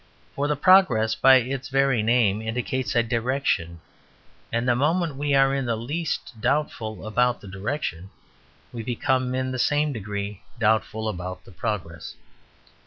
[0.35, 3.81] For progress by its very name indicates a direction;
[4.51, 8.09] and the moment we are in the least doubtful about the direction,
[8.73, 12.15] we become in the same degree doubtful about the progress.